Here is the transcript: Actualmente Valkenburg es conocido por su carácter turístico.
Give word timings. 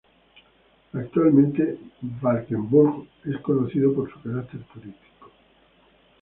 Actualmente 0.93 1.77
Valkenburg 2.01 3.07
es 3.25 3.39
conocido 3.41 3.93
por 3.93 4.11
su 4.11 4.19
carácter 4.23 4.61
turístico. 4.73 5.29